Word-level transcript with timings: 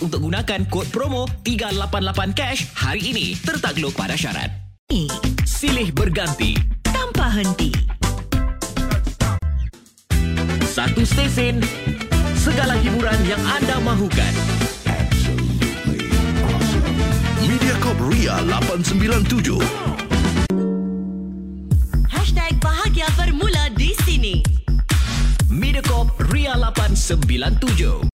untuk 0.00 0.26
gunakan 0.30 0.66
kod 0.66 0.88
promo 0.90 1.28
388 1.44 2.32
cash 2.34 2.66
hari 2.74 3.12
ini. 3.14 3.26
Tertakluk 3.38 3.94
pada 3.94 4.16
syarat. 4.16 4.50
Silih 5.44 5.90
berganti. 5.90 6.56
Tanpa 6.86 7.26
henti. 7.34 7.74
Satu 10.74 11.06
stesen, 11.06 11.62
segala 12.34 12.74
hiburan 12.78 13.18
yang 13.26 13.42
anda 13.46 13.78
mahukan. 13.82 14.32
Mediacorp 17.44 18.00
Ria 18.10 18.42
897. 18.42 19.62
Hashtag 22.10 22.58
bahagia 22.58 23.06
bermula 23.14 23.70
di 23.78 23.94
sini. 24.02 24.42
Mediacorp 25.46 26.10
Ria 26.30 26.58
897. 26.58 28.13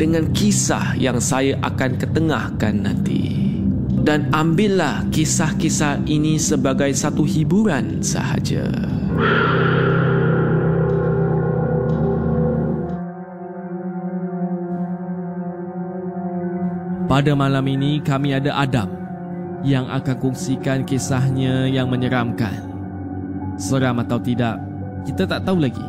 dengan 0.00 0.32
kisah 0.32 0.96
yang 0.96 1.20
saya 1.20 1.60
akan 1.60 2.00
ketengahkan 2.00 2.88
nanti. 2.88 3.52
Dan 4.00 4.32
ambillah 4.32 5.04
kisah-kisah 5.12 6.08
ini 6.08 6.40
sebagai 6.40 6.88
satu 6.96 7.28
hiburan 7.28 8.00
sahaja. 8.00 8.64
Pada 17.04 17.36
malam 17.36 17.66
ini 17.68 18.00
kami 18.00 18.32
ada 18.32 18.56
Adam 18.56 18.88
yang 19.60 19.84
akan 19.92 20.16
kongsikan 20.16 20.88
kisahnya 20.88 21.68
yang 21.68 21.92
menyeramkan. 21.92 22.56
Seram 23.60 24.00
atau 24.00 24.16
tidak, 24.16 24.56
kita 25.04 25.28
tak 25.28 25.44
tahu 25.44 25.60
lagi. 25.60 25.84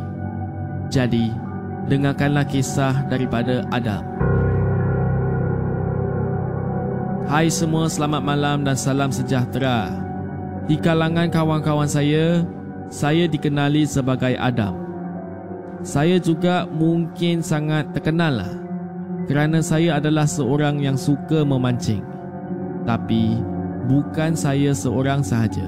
Jadi, 0.91 1.31
dengarkanlah 1.87 2.45
kisah 2.45 3.05
daripada 3.09 3.65
Adam. 3.73 4.03
Hai 7.31 7.47
semua, 7.47 7.87
selamat 7.87 8.21
malam 8.21 8.57
dan 8.67 8.75
salam 8.75 9.07
sejahtera. 9.07 9.87
Di 10.67 10.75
kalangan 10.75 11.31
kawan-kawan 11.31 11.87
saya, 11.87 12.43
saya 12.91 13.25
dikenali 13.25 13.87
sebagai 13.87 14.35
Adam. 14.35 14.75
Saya 15.81 16.21
juga 16.21 16.67
mungkin 16.69 17.41
sangat 17.41 17.89
terkenal 17.95 18.43
lah 18.43 18.53
kerana 19.25 19.63
saya 19.63 19.97
adalah 19.97 20.27
seorang 20.27 20.83
yang 20.83 20.99
suka 20.99 21.41
memancing. 21.47 22.03
Tapi 22.85 23.39
bukan 23.87 24.35
saya 24.37 24.75
seorang 24.75 25.25
sahaja. 25.25 25.65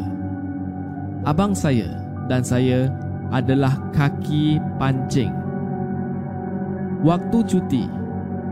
Abang 1.23 1.55
saya 1.55 1.87
dan 2.27 2.43
saya 2.43 2.91
adalah 3.31 3.73
kaki 3.95 4.59
pancing. 4.77 5.42
Waktu 7.03 7.37
cuti, 7.43 7.83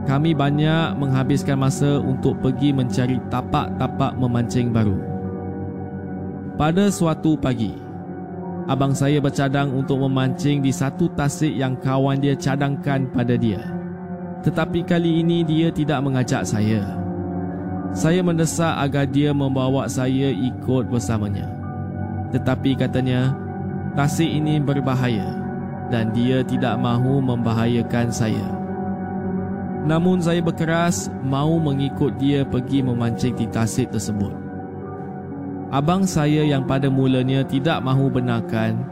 kami 0.03 0.35
banyak 0.35 0.99
menghabiskan 0.99 1.55
masa 1.55 2.03
untuk 2.03 2.35
pergi 2.43 2.75
mencari 2.75 3.15
tapak-tapak 3.31 4.11
memancing 4.19 4.75
baru. 4.75 4.99
Pada 6.59 6.91
suatu 6.91 7.39
pagi, 7.39 7.71
abang 8.67 8.91
saya 8.91 9.23
bercadang 9.23 9.71
untuk 9.71 10.03
memancing 10.03 10.59
di 10.59 10.67
satu 10.67 11.07
tasik 11.15 11.55
yang 11.55 11.79
kawan 11.79 12.19
dia 12.19 12.35
cadangkan 12.35 13.07
pada 13.15 13.39
dia. 13.39 13.63
Tetapi 14.43 14.83
kali 14.83 15.23
ini 15.23 15.47
dia 15.47 15.71
tidak 15.71 16.03
mengajak 16.03 16.43
saya. 16.43 16.83
Saya 17.95 18.19
mendesak 18.19 18.75
agar 18.83 19.07
dia 19.07 19.31
membawa 19.31 19.87
saya 19.87 20.27
ikut 20.27 20.91
bersamanya. 20.91 21.47
Tetapi 22.35 22.75
katanya, 22.75 23.31
tasik 23.95 24.27
ini 24.27 24.59
berbahaya 24.59 25.40
dan 25.91 26.15
dia 26.15 26.41
tidak 26.41 26.79
mahu 26.79 27.19
membahayakan 27.19 28.07
saya. 28.09 28.47
Namun 29.83 30.23
saya 30.23 30.39
berkeras 30.39 31.11
mahu 31.21 31.59
mengikut 31.59 32.15
dia 32.15 32.47
pergi 32.47 32.79
memancing 32.79 33.35
di 33.35 33.45
tasik 33.51 33.91
tersebut. 33.91 34.31
Abang 35.71 36.07
saya 36.07 36.47
yang 36.47 36.63
pada 36.63 36.87
mulanya 36.87 37.43
tidak 37.43 37.83
mahu 37.83 38.07
benarkan 38.11 38.91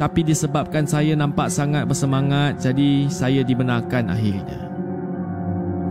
tapi 0.00 0.24
disebabkan 0.26 0.88
saya 0.88 1.14
nampak 1.14 1.52
sangat 1.52 1.86
bersemangat 1.86 2.58
jadi 2.58 3.06
saya 3.06 3.46
dibenarkan 3.46 4.10
akhirnya. 4.10 4.60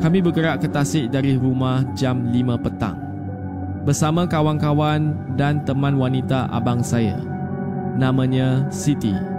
Kami 0.02 0.18
bergerak 0.20 0.66
ke 0.66 0.68
tasik 0.68 1.14
dari 1.14 1.38
rumah 1.38 1.86
jam 1.94 2.26
5 2.34 2.66
petang 2.66 2.98
bersama 3.86 4.26
kawan-kawan 4.26 5.14
dan 5.38 5.62
teman 5.62 5.98
wanita 5.98 6.50
abang 6.50 6.82
saya. 6.82 7.18
Namanya 7.96 8.66
Siti. 8.74 9.31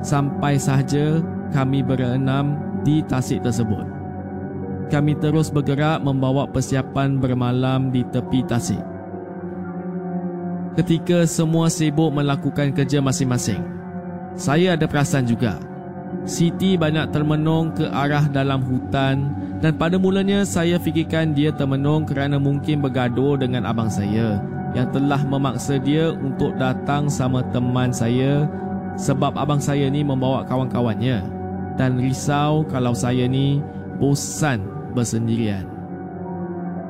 Sampai 0.00 0.56
sahaja 0.56 1.18
kami 1.50 1.82
berenam 1.82 2.58
di 2.86 3.02
tasik 3.06 3.42
tersebut. 3.42 3.82
Kami 4.88 5.12
terus 5.20 5.52
bergerak 5.52 6.00
membawa 6.00 6.48
persiapan 6.48 7.20
bermalam 7.20 7.92
di 7.92 8.06
tepi 8.08 8.40
tasik. 8.48 8.80
Ketika 10.78 11.26
semua 11.26 11.66
sibuk 11.68 12.14
melakukan 12.14 12.70
kerja 12.70 13.02
masing-masing, 13.02 13.60
saya 14.38 14.78
ada 14.78 14.86
perasan 14.86 15.26
juga. 15.26 15.58
Siti 16.24 16.78
banyak 16.78 17.10
termenung 17.10 17.74
ke 17.74 17.84
arah 17.90 18.30
dalam 18.30 18.62
hutan 18.64 19.34
dan 19.58 19.74
pada 19.76 19.98
mulanya 19.98 20.46
saya 20.46 20.78
fikirkan 20.78 21.34
dia 21.34 21.50
termenung 21.52 22.06
kerana 22.06 22.38
mungkin 22.38 22.80
bergaduh 22.80 23.36
dengan 23.36 23.66
abang 23.66 23.90
saya 23.90 24.40
yang 24.76 24.88
telah 24.94 25.20
memaksa 25.24 25.80
dia 25.80 26.12
untuk 26.14 26.54
datang 26.56 27.10
sama 27.10 27.42
teman 27.50 27.90
saya 27.92 28.46
sebab 28.98 29.38
abang 29.38 29.62
saya 29.62 29.86
ni 29.88 30.02
membawa 30.02 30.42
kawan-kawannya. 30.44 31.38
dan 31.78 31.94
risau 31.94 32.66
kalau 32.66 32.90
saya 32.90 33.30
ni 33.30 33.62
bosan 34.02 34.66
bersendirian. 34.98 35.62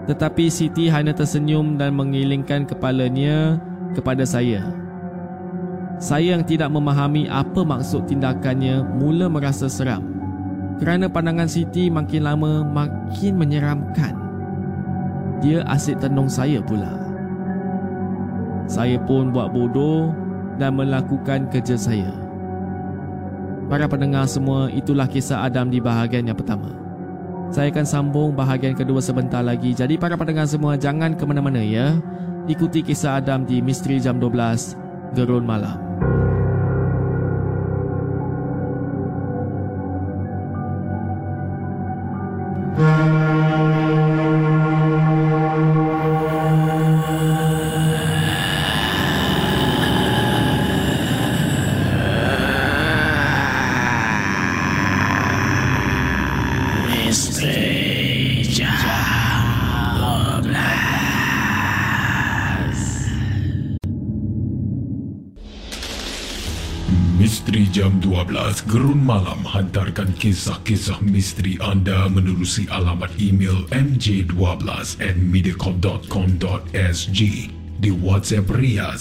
Tetapi 0.08 0.48
Siti 0.48 0.88
hanya 0.88 1.12
tersenyum 1.12 1.76
dan 1.76 1.92
mengilingkan 1.92 2.64
kepalanya 2.64 3.60
kepada 3.92 4.24
saya. 4.24 4.64
Saya 6.00 6.40
yang 6.40 6.44
tidak 6.48 6.72
memahami 6.72 7.28
apa 7.28 7.60
maksud 7.60 8.08
tindakannya 8.08 8.80
mula 8.96 9.28
merasa 9.28 9.68
seram 9.68 10.00
kerana 10.80 11.10
pandangan 11.12 11.50
Siti 11.50 11.92
makin 11.92 12.24
lama 12.24 12.64
makin 12.64 13.36
menyeramkan. 13.36 14.16
Dia 15.44 15.68
asyik 15.68 16.00
tenung 16.00 16.32
saya 16.32 16.64
pula. 16.64 16.96
Saya 18.64 18.96
pun 19.04 19.28
buat 19.28 19.52
bodoh 19.52 20.16
dan 20.58 20.76
melakukan 20.76 21.46
kerja 21.48 21.78
saya. 21.78 22.10
Para 23.70 23.86
pendengar 23.86 24.26
semua, 24.26 24.68
itulah 24.72 25.06
kisah 25.06 25.44
Adam 25.44 25.68
di 25.70 25.78
bahagian 25.78 26.26
yang 26.26 26.36
pertama. 26.36 26.72
Saya 27.48 27.72
akan 27.72 27.86
sambung 27.88 28.30
bahagian 28.36 28.76
kedua 28.76 29.00
sebentar 29.00 29.40
lagi. 29.40 29.72
Jadi 29.72 29.96
para 29.96 30.16
pendengar 30.20 30.44
semua, 30.44 30.76
jangan 30.76 31.16
ke 31.16 31.24
mana-mana 31.24 31.64
ya. 31.64 31.96
Ikuti 32.48 32.84
kisah 32.84 33.20
Adam 33.20 33.44
di 33.44 33.60
Misteri 33.60 34.00
Jam 34.00 34.20
12, 34.20 34.76
Gerun 35.16 35.44
Malam. 35.44 35.76
Gerun 68.68 69.00
Malam 69.00 69.48
hantarkan 69.48 70.12
kisah-kisah 70.20 71.00
misteri 71.00 71.56
anda 71.56 72.04
menerusi 72.04 72.68
alamat 72.68 73.08
email 73.16 73.64
mj12 73.72 74.36
at 75.00 75.16
mediacorp.com.sg 75.16 77.20
di 77.80 77.90
WhatsApp 78.04 78.44
Ria 78.52 78.92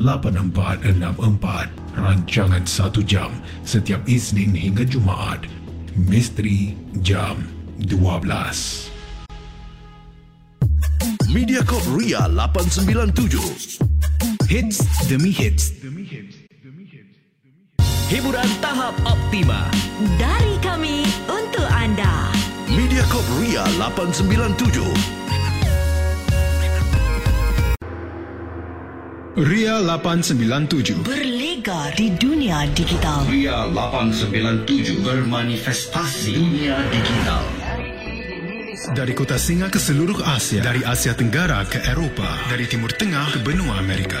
97868464 0.00 1.92
rancangan 1.92 2.64
1 2.64 3.04
jam 3.04 3.28
setiap 3.68 4.00
Isnin 4.08 4.56
hingga 4.56 4.88
Jumaat. 4.88 5.44
Misteri 5.92 6.72
Jam 7.04 7.36
12 7.84 8.88
Mediacorp 11.28 11.84
Ria 11.92 12.32
897 12.32 13.76
Hits 14.48 14.80
demi 15.04 15.36
hits. 15.36 15.81
Hiburan 18.12 18.44
tahap 18.60 18.92
optima. 19.08 19.72
Dari 20.20 20.60
kami 20.60 21.00
untuk 21.32 21.64
anda. 21.64 22.28
Mediacorp 22.68 23.24
Ria 23.40 23.64
897 23.80 24.84
Ria 29.40 29.80
897 29.80 31.00
Berlega 31.00 31.88
di 31.96 32.12
dunia 32.12 32.68
digital. 32.76 33.24
Ria 33.32 33.64
897 33.72 35.00
bermanifestasi 35.00 36.36
dunia 36.36 36.84
digital. 36.92 37.40
Dari 38.92 39.16
kota 39.16 39.40
Singa 39.40 39.72
ke 39.72 39.80
seluruh 39.80 40.20
Asia 40.20 40.60
Dari 40.60 40.84
Asia 40.84 41.16
Tenggara 41.16 41.64
ke 41.64 41.80
Eropah 41.80 42.50
Dari 42.52 42.68
Timur 42.68 42.92
Tengah 42.92 43.30
ke 43.30 43.38
benua 43.40 43.78
Amerika 43.78 44.20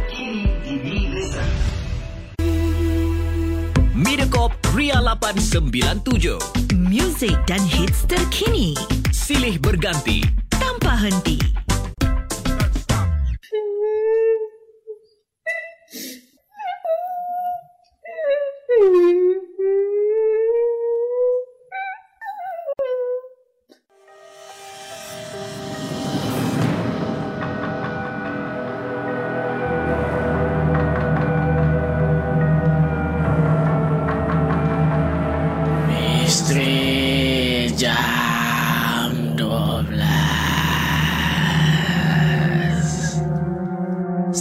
Mediacorp 4.01 4.57
Ria 4.73 4.97
897. 4.97 6.41
Muzik 6.73 7.37
dan 7.45 7.61
hits 7.61 8.01
terkini 8.09 8.73
Silih 9.13 9.61
berganti. 9.61 10.25
tanpa 10.49 10.97
henti. 10.97 11.60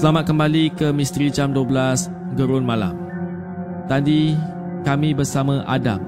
Selamat 0.01 0.33
kembali 0.33 0.73
ke 0.81 0.97
Misteri 0.97 1.29
Jam 1.29 1.53
12 1.53 2.33
Gerun 2.33 2.65
Malam. 2.65 2.97
Tadi 3.85 4.33
kami 4.81 5.13
bersama 5.13 5.61
Adam 5.69 6.01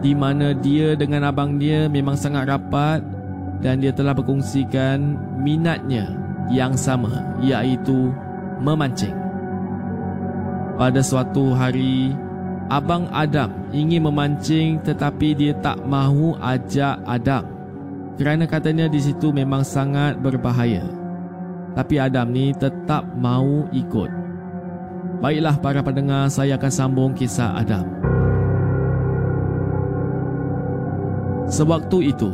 di 0.00 0.16
mana 0.16 0.56
dia 0.56 0.96
dengan 0.96 1.28
abang 1.28 1.60
dia 1.60 1.92
memang 1.92 2.16
sangat 2.16 2.48
rapat 2.48 3.04
dan 3.60 3.84
dia 3.84 3.92
telah 3.92 4.16
berkongsikan 4.16 5.12
minatnya 5.44 6.08
yang 6.48 6.72
sama 6.72 7.36
iaitu 7.44 8.16
memancing. 8.64 9.12
Pada 10.80 11.04
suatu 11.04 11.52
hari, 11.52 12.16
abang 12.72 13.12
Adam 13.12 13.52
ingin 13.76 14.08
memancing 14.08 14.80
tetapi 14.80 15.36
dia 15.36 15.52
tak 15.60 15.84
mahu 15.84 16.32
ajak 16.40 16.96
Adam 17.04 17.44
kerana 18.16 18.48
katanya 18.48 18.88
di 18.88 19.04
situ 19.04 19.36
memang 19.36 19.68
sangat 19.68 20.16
berbahaya. 20.16 21.05
Tapi 21.76 22.00
Adam 22.00 22.32
ni 22.32 22.56
tetap 22.56 23.04
mahu 23.20 23.68
ikut. 23.68 24.08
Baiklah 25.20 25.60
para 25.60 25.84
pendengar, 25.84 26.32
saya 26.32 26.56
akan 26.56 26.72
sambung 26.72 27.12
kisah 27.12 27.52
Adam. 27.52 27.84
Sewaktu 31.46 32.16
itu, 32.16 32.32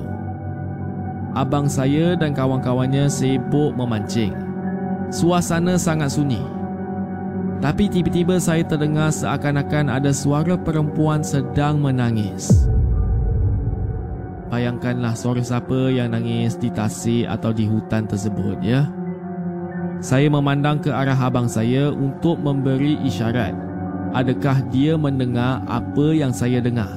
abang 1.34 1.66
saya 1.66 2.14
dan 2.14 2.32
kawan-kawannya 2.32 3.10
sibuk 3.10 3.74
memancing. 3.74 4.32
Suasana 5.10 5.76
sangat 5.76 6.14
sunyi. 6.14 6.40
Tapi 7.62 7.86
tiba-tiba 7.86 8.38
saya 8.42 8.66
terdengar 8.66 9.10
seakan-akan 9.14 9.90
ada 9.90 10.10
suara 10.10 10.58
perempuan 10.58 11.22
sedang 11.22 11.78
menangis. 11.78 12.66
Bayangkanlah 14.50 15.14
suara 15.14 15.42
siapa 15.44 15.90
yang 15.90 16.10
nangis 16.10 16.58
di 16.58 16.68
tasik 16.68 17.24
atau 17.30 17.54
di 17.54 17.64
hutan 17.70 18.08
tersebut 18.08 18.58
ya. 18.62 19.01
Saya 20.02 20.26
memandang 20.26 20.82
ke 20.82 20.90
arah 20.90 21.14
abang 21.14 21.46
saya 21.46 21.94
untuk 21.94 22.34
memberi 22.42 22.98
isyarat. 23.06 23.54
Adakah 24.18 24.58
dia 24.74 24.98
mendengar 24.98 25.62
apa 25.70 26.10
yang 26.10 26.34
saya 26.34 26.58
dengar? 26.58 26.90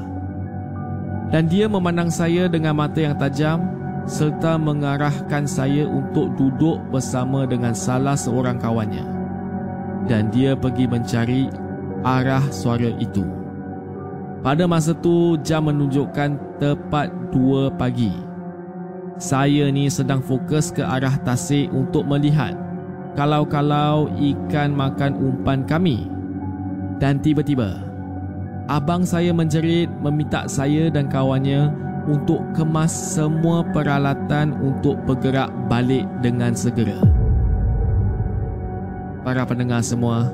Dan 1.29 1.45
dia 1.45 1.69
memandang 1.69 2.09
saya 2.09 2.49
dengan 2.49 2.73
mata 2.73 2.97
yang 2.97 3.13
tajam 3.13 3.61
serta 4.09 4.57
mengarahkan 4.57 5.45
saya 5.45 5.85
untuk 5.85 6.33
duduk 6.33 6.81
bersama 6.89 7.45
dengan 7.45 7.77
salah 7.77 8.17
seorang 8.17 8.57
kawannya. 8.57 9.05
Dan 10.09 10.33
dia 10.33 10.57
pergi 10.57 10.89
mencari 10.89 11.45
arah 12.01 12.41
suara 12.49 12.89
itu. 12.97 13.21
Pada 14.41 14.65
masa 14.65 14.97
tu 14.97 15.37
jam 15.45 15.69
menunjukkan 15.69 16.57
tepat 16.57 17.13
2 17.29 17.69
pagi. 17.77 18.17
Saya 19.21 19.69
ni 19.69 19.93
sedang 19.93 20.25
fokus 20.25 20.73
ke 20.73 20.81
arah 20.81 21.21
tasik 21.21 21.69
untuk 21.69 22.01
melihat 22.09 22.64
kalau-kalau 23.15 24.11
ikan 24.15 24.75
makan 24.75 25.15
umpan 25.17 25.63
kami. 25.65 26.07
Dan 26.99 27.19
tiba-tiba, 27.19 27.81
Abang 28.65 29.05
saya 29.05 29.29
menjerit 29.29 29.85
meminta 30.01 30.49
saya 30.49 30.89
dan 30.89 31.05
kawannya 31.05 31.69
untuk 32.09 32.41
kemas 32.57 32.89
semua 32.89 33.61
peralatan 33.61 34.57
untuk 34.57 34.97
bergerak 35.05 35.53
balik 35.69 36.05
dengan 36.25 36.57
segera. 36.57 36.97
Para 39.21 39.45
pendengar 39.45 39.85
semua, 39.85 40.33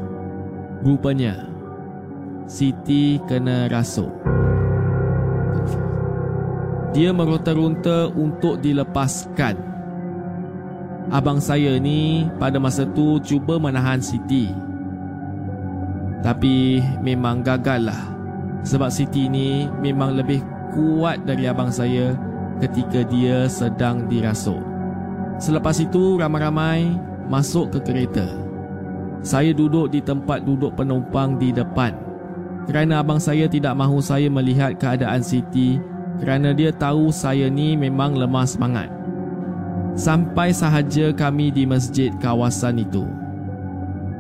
rupanya 0.80 1.52
Siti 2.48 3.16
kena 3.32 3.72
rasuk. 3.72 4.12
Dia 6.92 7.16
meronta-ronta 7.16 8.12
untuk 8.12 8.60
dilepaskan. 8.60 9.56
Abang 11.12 11.44
saya 11.44 11.76
ni 11.76 12.24
pada 12.40 12.56
masa 12.56 12.88
tu 12.88 13.20
cuba 13.20 13.60
menahan 13.60 14.00
Siti. 14.00 14.48
Tapi 16.24 16.80
memang 17.04 17.44
gagal 17.44 17.84
lah. 17.84 18.02
Sebab 18.64 18.88
Siti 18.88 19.28
ni 19.28 19.68
memang 19.84 20.16
lebih 20.16 20.40
kuat 20.72 21.28
dari 21.28 21.52
abang 21.52 21.68
saya 21.68 22.16
ketika 22.64 23.04
dia 23.04 23.52
sedang 23.52 24.08
dirasuk. 24.08 24.64
Selepas 25.36 25.84
itu 25.84 26.16
ramai-ramai 26.16 26.96
masuk 27.28 27.76
ke 27.76 27.92
kereta. 27.92 28.32
Saya 29.20 29.52
duduk 29.52 29.92
di 29.92 30.00
tempat 30.00 30.48
duduk 30.48 30.80
penumpang 30.80 31.36
di 31.36 31.52
depan. 31.52 31.92
Kerana 32.72 33.04
abang 33.04 33.20
saya 33.20 33.52
tidak 33.52 33.76
mahu 33.76 34.00
saya 34.00 34.32
melihat 34.32 34.80
keadaan 34.80 35.20
Siti 35.20 35.76
kerana 36.24 36.56
dia 36.56 36.72
tahu 36.72 37.12
saya 37.12 37.52
ni 37.52 37.76
memang 37.76 38.16
lemah 38.16 38.48
semangat. 38.48 39.01
Sampai 39.92 40.56
sahaja 40.56 41.12
kami 41.12 41.52
di 41.52 41.68
masjid 41.68 42.16
kawasan 42.24 42.80
itu. 42.80 43.04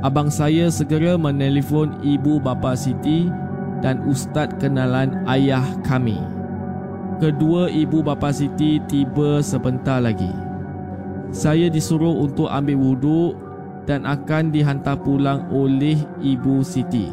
Abang 0.03 0.27
saya 0.27 0.67
segera 0.67 1.15
menelpon 1.15 1.95
ibu 2.03 2.41
bapa 2.43 2.75
Siti 2.75 3.31
dan 3.79 4.03
ustaz 4.03 4.51
kenalan 4.59 5.23
ayah 5.31 5.63
kami. 5.87 6.19
Kedua 7.23 7.71
ibu 7.71 8.03
bapa 8.03 8.33
Siti 8.35 8.83
tiba 8.89 9.39
sebentar 9.39 10.03
lagi. 10.03 10.33
Saya 11.31 11.71
disuruh 11.71 12.19
untuk 12.19 12.51
ambil 12.51 12.75
wuduk 12.75 13.39
dan 13.87 14.03
akan 14.03 14.51
dihantar 14.51 14.99
pulang 14.99 15.47
oleh 15.55 15.95
ibu 16.19 16.65
Siti. 16.67 17.07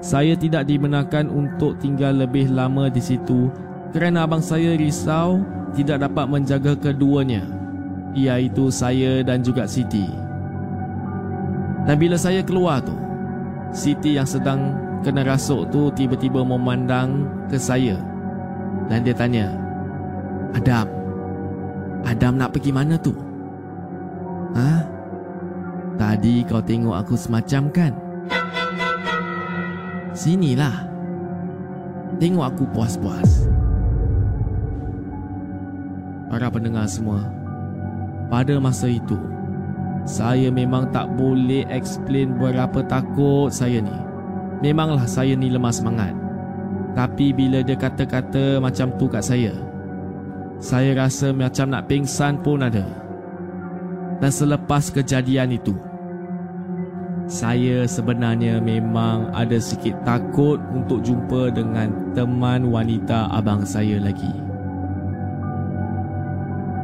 Saya 0.00 0.32
tidak 0.38 0.64
dibenarkan 0.70 1.28
untuk 1.28 1.76
tinggal 1.76 2.16
lebih 2.24 2.48
lama 2.54 2.88
di 2.88 3.02
situ 3.02 3.52
kerana 3.90 4.26
abang 4.26 4.42
saya 4.42 4.74
risau 4.74 5.42
tidak 5.76 6.06
dapat 6.06 6.26
menjaga 6.26 6.72
keduanya, 6.74 7.44
iaitu 8.16 8.72
saya 8.72 9.20
dan 9.22 9.44
juga 9.44 9.68
Siti. 9.68 10.08
Dan 11.86 11.96
bila 12.00 12.18
saya 12.18 12.42
keluar 12.42 12.82
tu, 12.82 12.96
Siti 13.70 14.16
yang 14.16 14.26
sedang 14.26 14.74
kena 15.04 15.22
rasuk 15.22 15.70
tu 15.70 15.92
tiba-tiba 15.94 16.42
memandang 16.42 17.28
ke 17.46 17.60
saya 17.60 18.00
dan 18.86 19.02
dia 19.02 19.14
tanya, 19.14 19.50
Adam, 20.54 20.86
Adam 22.06 22.34
nak 22.38 22.54
pergi 22.54 22.70
mana 22.70 22.94
tu? 22.98 23.14
Ha? 24.54 24.70
Tadi 25.96 26.44
kau 26.46 26.62
tengok 26.62 26.94
aku 26.94 27.14
semacam 27.18 27.62
kan? 27.72 27.92
Sinilah. 30.16 30.86
Tengok 32.16 32.44
aku 32.46 32.64
puas-puas. 32.72 33.45
Para 36.26 36.50
pendengar 36.50 36.90
semua, 36.90 37.22
pada 38.26 38.58
masa 38.58 38.90
itu, 38.90 39.14
saya 40.06 40.50
memang 40.50 40.90
tak 40.90 41.06
boleh 41.14 41.66
explain 41.70 42.34
berapa 42.34 42.82
takut 42.86 43.50
saya 43.50 43.78
ni. 43.78 43.94
Memanglah 44.62 45.06
saya 45.06 45.38
ni 45.38 45.50
lemah 45.50 45.74
semangat. 45.74 46.14
Tapi 46.96 47.30
bila 47.30 47.60
dia 47.60 47.76
kata-kata 47.76 48.58
macam 48.58 48.90
tu 48.96 49.06
kat 49.06 49.22
saya, 49.22 49.52
saya 50.58 50.96
rasa 50.96 51.30
macam 51.30 51.68
nak 51.70 51.86
pingsan 51.86 52.40
pun 52.40 52.64
ada. 52.64 52.86
Dan 54.16 54.32
selepas 54.32 54.88
kejadian 54.88 55.52
itu, 55.52 55.76
saya 57.26 57.84
sebenarnya 57.84 58.62
memang 58.62 59.34
ada 59.34 59.58
sikit 59.58 59.98
takut 60.06 60.62
untuk 60.72 61.02
jumpa 61.02 61.52
dengan 61.52 62.14
teman 62.14 62.70
wanita 62.70 63.28
abang 63.34 63.66
saya 63.66 63.98
lagi. 63.98 64.45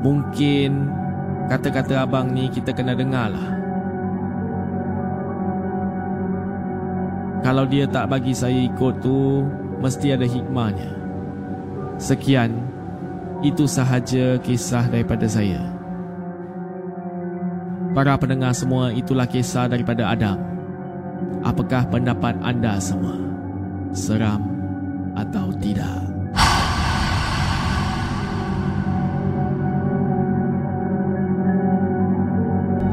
Mungkin 0.02 0.90
kata-kata 1.47 2.02
abang 2.02 2.35
ni 2.35 2.50
kita 2.50 2.75
kena 2.75 2.99
dengar 2.99 3.30
lah. 3.30 3.49
Kalau 7.42 7.66
dia 7.66 7.90
tak 7.90 8.06
bagi 8.06 8.35
saya 8.35 8.54
ikut 8.54 9.02
tu, 9.02 9.47
mesti 9.82 10.14
ada 10.14 10.26
hikmahnya. 10.26 10.94
Sekian, 11.99 12.54
itu 13.42 13.66
sahaja 13.66 14.38
kisah 14.38 14.87
daripada 14.87 15.26
saya. 15.26 15.59
Para 17.92 18.14
pendengar 18.14 18.54
semua, 18.54 18.94
itulah 18.94 19.26
kisah 19.26 19.66
daripada 19.66 20.06
Adam. 20.14 20.38
Apakah 21.42 21.82
pendapat 21.90 22.38
anda 22.42 22.78
semua? 22.78 23.18
Seram 23.90 24.47
atau 25.18 25.50
tidak? 25.59 26.12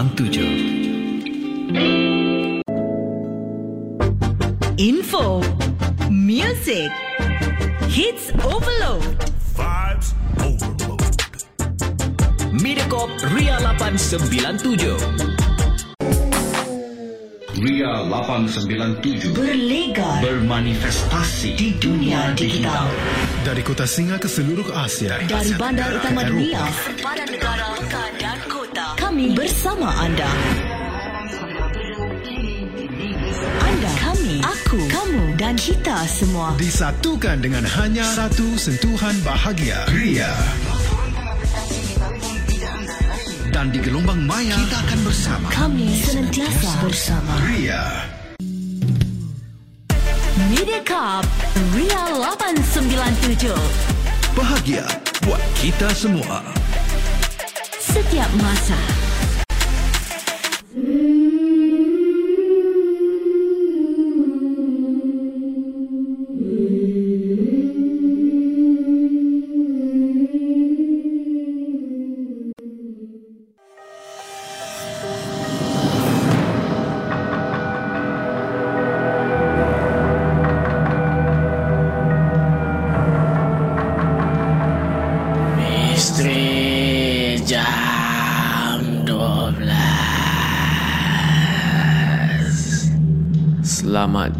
897 0.00 2.62
Info. 4.78 5.42
Music. 6.08 6.88
Hits 7.84 8.32
Overload. 8.40 9.04
Vibes 9.52 10.16
Overload. 10.40 11.04
Mediacorp 12.64 13.12
Ria 13.36 13.60
897. 13.60 14.96
Ria 17.60 18.00
897 18.00 19.36
Berlegar 19.36 20.24
bermanifestasi 20.24 21.60
di 21.60 21.76
dunia 21.76 22.32
digital. 22.32 22.88
Dari 23.44 23.60
kota 23.60 23.84
Singa 23.84 24.16
ke 24.16 24.32
seluruh 24.32 24.72
Asia. 24.72 25.20
Dari 25.28 25.52
bandar 25.60 25.92
utama 25.92 26.24
dunia. 26.24 26.64
Sempadan 26.88 27.28
negara 27.28 27.68
Pekan 27.76 28.10
dan 28.16 28.40
kota 28.48 28.89
Kami 29.10 29.34
bersama 29.34 29.90
anda 30.06 30.30
Anda, 33.58 33.90
kami, 33.98 34.38
aku, 34.38 34.78
kamu 34.86 35.34
dan 35.34 35.58
kita 35.58 36.06
semua 36.06 36.54
Disatukan 36.54 37.42
dengan 37.42 37.66
hanya 37.66 38.06
satu 38.06 38.54
sentuhan 38.54 39.18
bahagia. 39.26 39.82
Ria. 39.90 40.30
Dan 43.50 43.74
di 43.74 43.82
gelombang 43.82 44.22
maya 44.30 44.54
kita 44.54 44.78
akan 44.78 45.00
bersama. 45.02 45.46
Kami 45.50 45.90
senantiasa 46.06 46.70
bersama. 46.78 47.34
Ria. 47.50 47.82
Mediacorp 50.54 51.26
Ria 51.74 52.14
897. 52.14 53.58
Bahagia 54.38 54.86
buat 55.26 55.42
kita 55.58 55.90
semua. 55.98 56.59
Setiap 58.10 58.34
masa. 58.42 59.09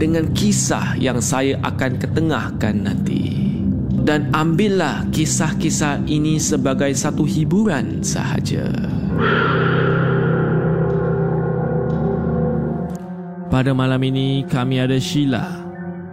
dengan 0.00 0.32
kisah 0.32 0.96
yang 0.96 1.20
saya 1.20 1.60
akan 1.60 2.00
ketengahkan 2.00 2.88
nanti. 2.88 3.52
Dan 4.00 4.32
ambillah 4.32 5.04
kisah-kisah 5.12 6.08
ini 6.08 6.40
sebagai 6.40 6.88
satu 6.96 7.28
hiburan 7.28 8.00
sahaja. 8.00 8.64
Pada 13.52 13.76
malam 13.76 14.00
ini 14.00 14.48
kami 14.48 14.80
ada 14.80 14.96
Sheila 14.96 15.60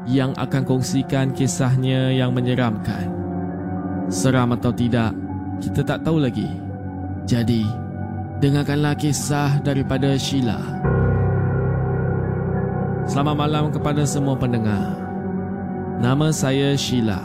yang 0.04 0.36
akan 0.36 0.68
kongsikan 0.68 1.32
kisahnya 1.32 2.12
yang 2.12 2.36
menyeramkan. 2.36 3.08
Seram 4.12 4.52
atau 4.52 4.76
tidak, 4.76 5.16
kita 5.64 5.88
tak 5.88 6.04
tahu 6.04 6.20
lagi. 6.28 6.50
Jadi, 7.24 7.64
dengarkanlah 8.44 9.00
kisah 9.00 9.64
daripada 9.64 10.12
Sheila. 10.20 10.60
Selamat 13.08 13.40
malam 13.40 13.72
kepada 13.72 14.04
semua 14.04 14.36
pendengar. 14.36 15.00
Nama 16.04 16.28
saya 16.36 16.76
Sheila 16.76 17.24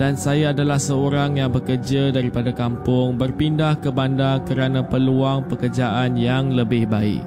dan 0.00 0.16
saya 0.16 0.56
adalah 0.56 0.80
seorang 0.80 1.36
yang 1.36 1.52
bekerja 1.52 2.08
daripada 2.08 2.48
kampung 2.48 3.20
berpindah 3.20 3.76
ke 3.76 3.92
bandar 3.92 4.40
kerana 4.48 4.80
peluang 4.80 5.52
pekerjaan 5.52 6.16
yang 6.16 6.48
lebih 6.48 6.88
baik. 6.88 7.20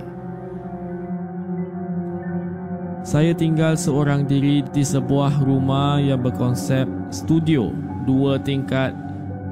Saya 3.06 3.38
tinggal 3.38 3.78
seorang 3.78 4.26
diri 4.26 4.66
di 4.74 4.82
sebuah 4.82 5.38
rumah 5.38 6.02
yang 6.02 6.26
berkonsep 6.26 6.90
studio 7.14 7.70
dua 8.10 8.42
tingkat 8.42 8.98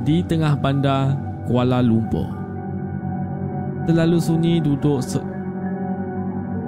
di 0.02 0.26
tengah 0.26 0.58
bandar 0.58 1.14
Kuala 1.46 1.86
Lumpur. 1.86 2.34
Terlalu 3.86 4.18
sunyi 4.18 4.58
duduk 4.58 5.06
se- 5.06 5.37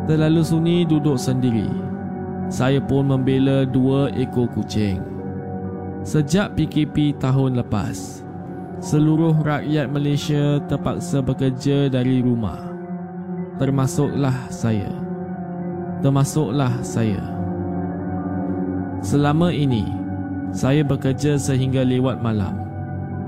terlalu 0.09 0.41
sunyi 0.41 0.89
duduk 0.89 1.21
sendiri. 1.21 1.69
Saya 2.49 2.81
pun 2.81 3.05
membela 3.05 3.61
dua 3.61 4.09
ekor 4.17 4.49
kucing. 4.49 4.97
Sejak 6.01 6.57
PKP 6.57 7.13
tahun 7.21 7.61
lepas, 7.61 8.25
seluruh 8.81 9.37
rakyat 9.45 9.85
Malaysia 9.93 10.57
terpaksa 10.65 11.21
bekerja 11.21 11.93
dari 11.93 12.25
rumah. 12.25 12.57
Termasuklah 13.61 14.49
saya. 14.49 14.89
Termasuklah 16.01 16.81
saya. 16.81 17.21
Selama 19.05 19.53
ini, 19.53 19.85
saya 20.49 20.81
bekerja 20.81 21.37
sehingga 21.37 21.85
lewat 21.85 22.17
malam. 22.17 22.57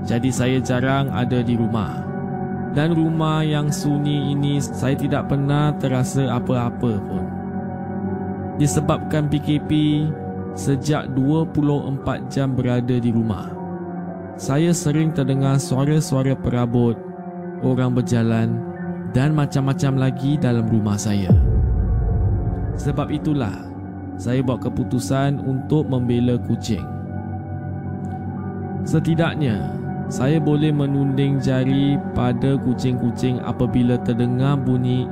Jadi 0.02 0.34
saya 0.34 0.58
jarang 0.58 1.14
ada 1.14 1.46
di 1.46 1.54
rumah. 1.54 2.11
Dan 2.72 2.96
rumah 2.96 3.44
yang 3.44 3.68
sunyi 3.68 4.32
ini 4.32 4.56
saya 4.56 4.96
tidak 4.96 5.28
pernah 5.28 5.76
terasa 5.76 6.24
apa-apa 6.32 6.92
pun. 7.04 7.24
Disebabkan 8.56 9.28
PKP 9.28 10.04
sejak 10.56 11.12
24 11.12 12.32
jam 12.32 12.56
berada 12.56 12.96
di 12.96 13.12
rumah. 13.12 13.52
Saya 14.40 14.72
sering 14.72 15.12
terdengar 15.12 15.60
suara-suara 15.60 16.32
perabot, 16.32 16.96
orang 17.60 17.92
berjalan 17.92 18.56
dan 19.12 19.36
macam-macam 19.36 20.08
lagi 20.08 20.40
dalam 20.40 20.64
rumah 20.72 20.96
saya. 20.96 21.28
Sebab 22.80 23.12
itulah 23.12 23.68
saya 24.16 24.40
buat 24.40 24.64
keputusan 24.64 25.44
untuk 25.44 25.88
membela 25.88 26.40
kucing. 26.40 26.84
Setidaknya, 28.88 29.81
saya 30.12 30.36
boleh 30.36 30.68
menunding 30.68 31.40
jari 31.40 31.96
pada 32.12 32.60
kucing-kucing 32.60 33.40
apabila 33.48 33.96
terdengar 34.04 34.60
bunyi 34.60 35.08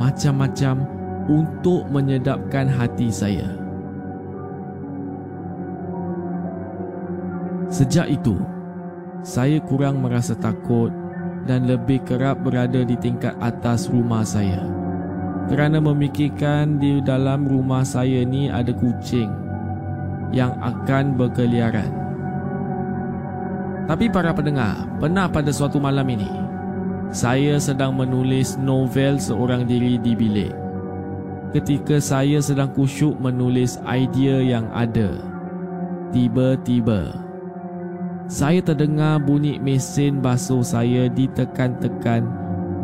macam-macam 0.00 0.88
untuk 1.28 1.84
menyedapkan 1.92 2.64
hati 2.64 3.12
saya. 3.12 3.44
Sejak 7.68 8.08
itu, 8.08 8.40
saya 9.20 9.60
kurang 9.60 10.00
merasa 10.00 10.32
takut 10.32 10.88
dan 11.44 11.68
lebih 11.68 12.00
kerap 12.08 12.40
berada 12.40 12.80
di 12.88 12.96
tingkat 12.96 13.36
atas 13.44 13.92
rumah 13.92 14.24
saya. 14.24 14.64
Kerana 15.52 15.76
memikirkan 15.76 16.80
di 16.80 17.04
dalam 17.04 17.44
rumah 17.44 17.84
saya 17.84 18.24
ni 18.24 18.48
ada 18.48 18.72
kucing 18.72 19.28
yang 20.32 20.56
akan 20.64 21.20
berkeliaran. 21.20 22.07
Tapi 23.88 24.12
para 24.12 24.36
pendengar, 24.36 24.84
pernah 25.00 25.24
pada 25.32 25.48
suatu 25.48 25.80
malam 25.80 26.04
ini, 26.12 26.28
saya 27.08 27.56
sedang 27.56 27.96
menulis 27.96 28.60
novel 28.60 29.16
seorang 29.16 29.64
diri 29.64 29.96
di 29.96 30.12
bilik. 30.12 30.52
Ketika 31.56 31.96
saya 31.96 32.44
sedang 32.44 32.68
kusyuk 32.76 33.16
menulis 33.16 33.80
idea 33.88 34.44
yang 34.44 34.68
ada, 34.76 35.16
tiba-tiba 36.12 37.16
saya 38.28 38.60
terdengar 38.60 39.24
bunyi 39.24 39.56
mesin 39.56 40.20
basuh 40.20 40.60
saya 40.60 41.08
ditekan-tekan 41.08 42.28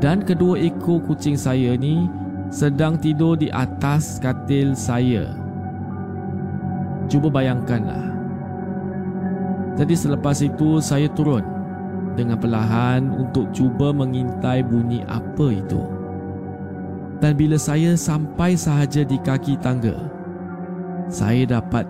dan 0.00 0.24
kedua 0.24 0.56
ekor 0.56 1.04
kucing 1.04 1.36
saya 1.36 1.76
ni 1.76 2.08
sedang 2.48 2.96
tidur 2.96 3.36
di 3.36 3.52
atas 3.52 4.16
katil 4.24 4.72
saya. 4.72 5.36
Cuba 7.12 7.28
bayangkanlah. 7.28 8.13
Jadi 9.74 9.94
selepas 9.98 10.38
itu 10.38 10.78
saya 10.78 11.10
turun 11.10 11.42
dengan 12.14 12.38
perlahan 12.38 13.10
untuk 13.10 13.50
cuba 13.50 13.90
mengintai 13.90 14.62
bunyi 14.62 15.02
apa 15.10 15.50
itu. 15.50 15.82
Dan 17.18 17.34
bila 17.34 17.58
saya 17.58 17.98
sampai 17.98 18.54
sahaja 18.54 19.02
di 19.02 19.18
kaki 19.18 19.58
tangga, 19.58 19.98
saya 21.10 21.58
dapat 21.58 21.86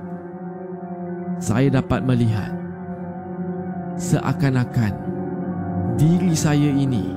saya 1.43 1.69
dapat 1.69 2.01
melihat 2.09 2.53
seakan-akan 4.01 4.95
diri 6.01 6.33
saya 6.33 6.71
ini 6.73 7.15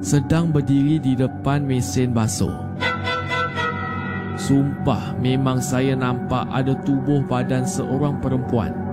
sedang 0.00 0.54
berdiri 0.54 1.02
di 1.02 1.12
depan 1.18 1.66
mesin 1.66 2.14
basuh. 2.14 2.54
Sumpah 4.40 5.18
memang 5.20 5.60
saya 5.60 5.92
nampak 5.92 6.48
ada 6.48 6.72
tubuh 6.86 7.20
badan 7.28 7.68
seorang 7.68 8.16
perempuan 8.24 8.89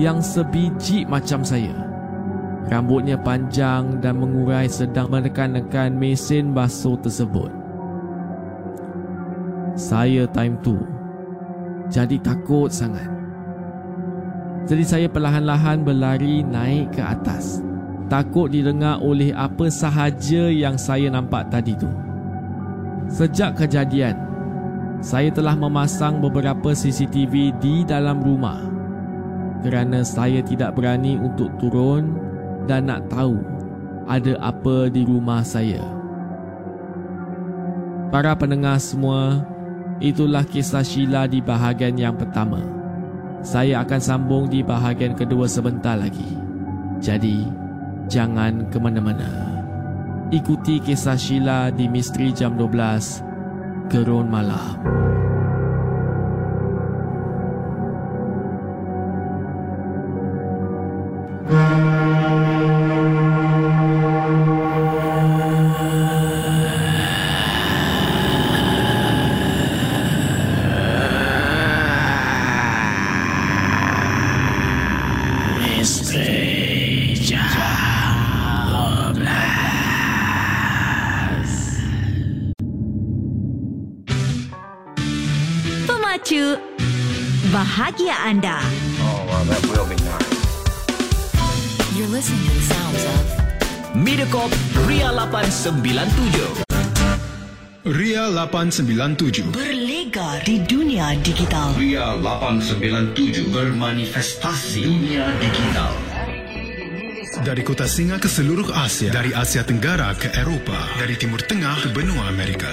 yang 0.00 0.24
sebiji 0.24 1.04
macam 1.04 1.44
saya. 1.44 1.92
Rambutnya 2.70 3.18
panjang 3.20 4.00
dan 4.00 4.16
mengurai 4.16 4.70
sedang 4.70 5.10
menekan-nekan 5.12 5.92
mesin 5.92 6.54
basuh 6.56 6.96
tersebut. 7.02 7.50
Saya 9.76 10.28
time 10.30 10.56
tu 10.64 10.78
jadi 11.92 12.16
takut 12.24 12.72
sangat. 12.72 13.08
Jadi 14.64 14.84
saya 14.86 15.06
perlahan-lahan 15.10 15.84
berlari 15.84 16.40
naik 16.46 16.96
ke 16.96 17.02
atas. 17.02 17.60
Takut 18.08 18.48
didengar 18.48 19.02
oleh 19.02 19.34
apa 19.34 19.68
sahaja 19.68 20.48
yang 20.48 20.80
saya 20.80 21.12
nampak 21.12 21.52
tadi 21.52 21.76
tu. 21.76 21.88
Sejak 23.10 23.58
kejadian, 23.58 24.16
saya 25.02 25.28
telah 25.28 25.58
memasang 25.58 26.22
beberapa 26.22 26.72
CCTV 26.72 27.52
di 27.58 27.82
dalam 27.82 28.22
rumah 28.22 28.71
kerana 29.62 30.02
saya 30.02 30.42
tidak 30.42 30.74
berani 30.74 31.16
untuk 31.16 31.48
turun 31.62 32.18
dan 32.66 32.90
nak 32.90 33.06
tahu 33.08 33.38
ada 34.06 34.34
apa 34.42 34.90
di 34.90 35.06
rumah 35.06 35.46
saya. 35.46 35.82
Para 38.12 38.36
pendengar 38.36 38.76
semua, 38.76 39.40
itulah 39.96 40.44
kisah 40.44 40.84
Sheila 40.84 41.24
di 41.24 41.40
bahagian 41.40 41.96
yang 41.96 42.12
pertama. 42.12 42.60
Saya 43.40 43.80
akan 43.82 44.00
sambung 44.02 44.44
di 44.52 44.60
bahagian 44.60 45.16
kedua 45.16 45.48
sebentar 45.48 45.96
lagi. 45.96 46.36
Jadi, 47.00 47.48
jangan 48.12 48.68
ke 48.68 48.76
mana-mana. 48.78 49.26
Ikuti 50.28 50.78
kisah 50.78 51.16
Sheila 51.16 51.72
di 51.72 51.88
Misteri 51.88 52.30
Jam 52.36 52.54
12 52.54 53.88
Gerun 53.90 54.28
Malam. 54.28 54.76
Pemacu 86.32 86.56
bahagia 87.52 88.16
anda. 88.24 88.56
You're 91.92 92.08
listening 92.08 92.40
to 92.48 92.56
the 92.56 92.64
sounds 92.72 93.04
of 93.04 93.20
Mediacorp 93.92 94.48
Ria 94.88 95.12
897. 95.12 95.84
Ria 97.84 98.32
897 98.32 99.52
Berlega 99.52 100.40
di 100.40 100.64
dunia 100.64 101.12
digital. 101.20 101.76
Ria 101.76 102.16
897 102.16 103.52
bermanifestasi 103.52 104.88
dunia 104.88 105.28
digital. 105.36 105.92
Dari 107.44 107.60
kota 107.60 107.84
Singa 107.84 108.16
ke 108.16 108.32
seluruh 108.32 108.72
Asia, 108.72 109.12
dari 109.12 109.36
Asia 109.36 109.68
Tenggara 109.68 110.16
ke 110.16 110.32
Eropah, 110.32 110.96
dari 110.96 111.12
Timur 111.20 111.44
Tengah 111.44 111.84
ke 111.84 111.92
benua 111.92 112.32
Amerika. 112.32 112.72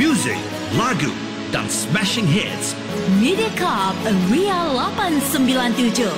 Music, 0.00 0.40
lagu 0.80 1.12
dan 1.52 1.68
smashing 1.68 2.24
hits. 2.24 2.72
Mediacorp 3.20 3.92
Ria 4.32 4.72
897. 4.72 6.08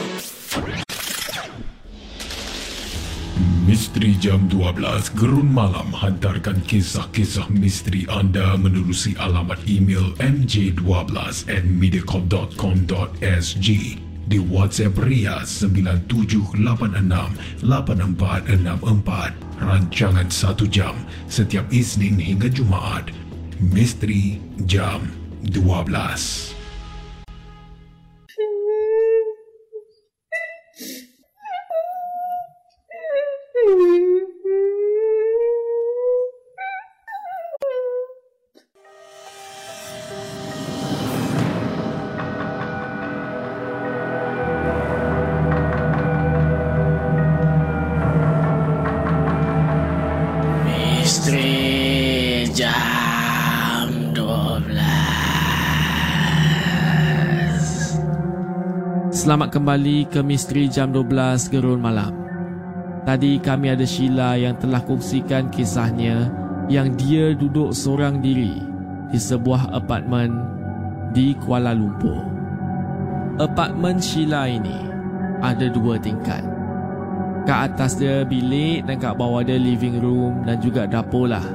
Misteri 3.67 4.15
Jam 4.23 4.47
12 4.47 5.19
Gerun 5.19 5.51
Malam 5.51 5.91
hantarkan 5.99 6.63
kisah-kisah 6.63 7.51
misteri 7.51 8.07
anda 8.07 8.55
menerusi 8.55 9.19
alamat 9.19 9.59
email 9.67 10.15
mj12 10.23 11.51
at 11.51 11.67
mediacorp.com.sg 11.67 13.69
di 14.31 14.39
WhatsApp 14.47 14.95
Ria 15.03 15.43
97868464 17.67 17.67
rancangan 19.59 20.31
1 20.31 20.71
jam 20.71 20.95
setiap 21.27 21.67
Isnin 21.75 22.23
hingga 22.23 22.47
Jumaat 22.47 23.11
Misteri 23.63 24.41
Jam 24.67 25.07
12 25.47 26.62
kembali 59.63 60.11
ke 60.11 60.27
Misteri 60.27 60.67
Jam 60.67 60.91
12 60.91 61.47
Gerun 61.55 61.79
Malam 61.79 62.11
Tadi 63.07 63.39
kami 63.39 63.71
ada 63.71 63.87
Sheila 63.87 64.35
yang 64.35 64.59
telah 64.59 64.83
kongsikan 64.83 65.55
kisahnya 65.55 66.35
yang 66.67 66.99
dia 66.99 67.31
duduk 67.31 67.71
seorang 67.71 68.19
diri 68.19 68.59
di 69.15 69.19
sebuah 69.23 69.71
apartmen 69.71 70.35
di 71.15 71.39
Kuala 71.39 71.79
Lumpur. 71.79 72.27
Apartmen 73.39 74.03
Sheila 74.03 74.51
ini 74.51 74.83
ada 75.39 75.71
dua 75.71 75.95
tingkat. 75.95 76.43
Kat 77.47 77.71
atas 77.71 77.95
dia 78.03 78.27
bilik 78.27 78.83
dan 78.91 78.99
kat 78.99 79.15
bawah 79.15 79.47
dia 79.47 79.63
living 79.63 80.03
room 80.03 80.43
dan 80.43 80.59
juga 80.59 80.91
dapur 80.91 81.31
lah. 81.31 81.47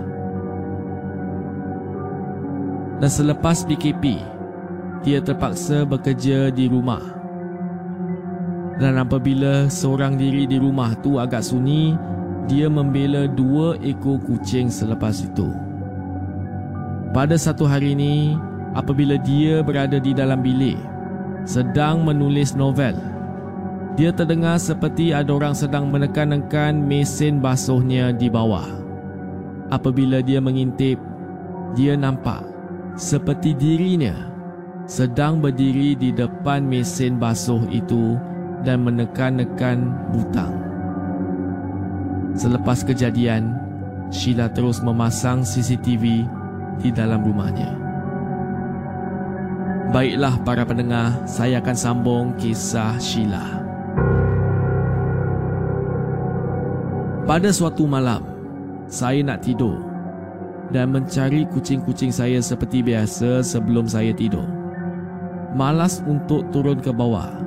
Dan 3.03 3.11
selepas 3.11 3.67
PKP, 3.67 4.15
dia 5.03 5.19
terpaksa 5.19 5.83
bekerja 5.83 6.55
di 6.55 6.71
rumah. 6.71 7.16
Dan 8.77 9.01
apabila 9.01 9.65
seorang 9.73 10.21
diri 10.21 10.45
di 10.45 10.61
rumah 10.61 10.93
tu 11.01 11.17
agak 11.17 11.41
sunyi, 11.41 11.97
dia 12.45 12.69
membela 12.69 13.25
dua 13.25 13.75
ekor 13.81 14.21
kucing 14.21 14.69
selepas 14.69 15.25
itu. 15.25 15.49
Pada 17.09 17.33
satu 17.35 17.65
hari 17.65 17.97
ini, 17.97 18.37
apabila 18.77 19.17
dia 19.17 19.65
berada 19.65 19.97
di 19.97 20.13
dalam 20.13 20.45
bilik, 20.45 20.77
sedang 21.49 22.05
menulis 22.05 22.53
novel, 22.53 22.93
dia 23.97 24.13
terdengar 24.13 24.61
seperti 24.61 25.09
ada 25.09 25.33
orang 25.33 25.57
sedang 25.57 25.89
menekan-nekan 25.89 26.77
mesin 26.77 27.41
basuhnya 27.41 28.13
di 28.13 28.29
bawah. 28.29 28.69
Apabila 29.73 30.21
dia 30.21 30.37
mengintip, 30.37 31.01
dia 31.73 31.97
nampak 31.97 32.45
seperti 32.93 33.57
dirinya 33.57 34.15
sedang 34.87 35.43
berdiri 35.43 35.93
di 35.99 36.15
depan 36.15 36.63
mesin 36.63 37.19
basuh 37.19 37.61
itu 37.67 38.15
dan 38.61 38.85
menekan-nekan 38.85 39.91
butang. 40.13 40.53
Selepas 42.37 42.85
kejadian, 42.85 43.57
Sheila 44.13 44.47
terus 44.47 44.79
memasang 44.79 45.41
CCTV 45.43 46.23
di 46.79 46.89
dalam 46.93 47.25
rumahnya. 47.25 47.73
Baiklah 49.89 50.35
para 50.43 50.67
pendengar, 50.67 51.25
saya 51.25 51.63
akan 51.63 51.77
sambung 51.77 52.25
kisah 52.35 52.99
Sheila. 52.99 53.63
Pada 57.27 57.51
suatu 57.51 57.83
malam, 57.87 58.23
saya 58.87 59.19
nak 59.19 59.43
tidur 59.43 59.83
dan 60.71 60.91
mencari 60.91 61.47
kucing-kucing 61.51 62.11
saya 62.11 62.39
seperti 62.43 62.83
biasa 62.83 63.43
sebelum 63.43 63.87
saya 63.87 64.11
tidur. 64.15 64.47
Malas 65.55 66.03
untuk 66.03 66.47
turun 66.51 66.79
ke 66.79 66.91
bawah. 66.91 67.46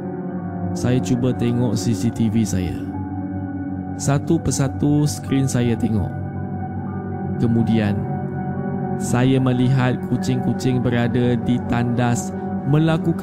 Saya 0.70 1.02
cuba 1.02 1.35
tengok 1.35 1.74
CCTV 1.74 2.46
saya. 2.46 2.78
Satu 3.98 4.38
persatu 4.38 5.02
skrin 5.02 5.50
saya 5.50 5.74
tengok. 5.74 6.09
Kemudian, 7.42 7.98
saya 9.02 9.42
melihat 9.42 9.98
kucing-kucing 10.06 10.78
berada 10.78 11.35
di 11.35 11.59
tandas 11.66 12.30
melakukan 12.70 13.18